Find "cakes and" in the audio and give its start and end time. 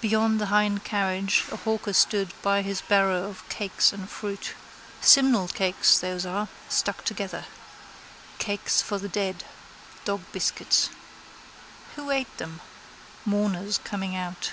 3.50-4.08